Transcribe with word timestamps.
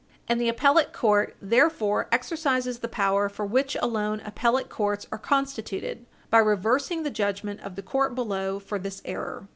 And 0.27 0.41
the 0.41 0.49
appellate 0.49 0.93
court 0.93 1.35
therefore 1.39 2.07
exercises 2.11 2.79
the 2.79 2.87
power 2.87 3.29
for 3.29 3.45
which 3.45 3.75
alone 3.83 4.19
appellate 4.25 4.67
courts 4.67 5.05
are 5.11 5.19
constituted, 5.19 6.07
by 6.31 6.39
reversing 6.39 7.03
the 7.03 7.11
judgment 7.11 7.59
of 7.59 7.75
the 7.75 7.83
court 7.83 8.15
below 8.15 8.57
for 8.57 8.79
this 8.79 9.03
error. 9.05 9.47